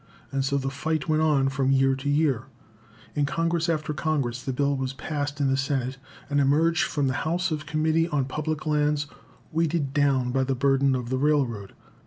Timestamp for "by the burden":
10.31-10.95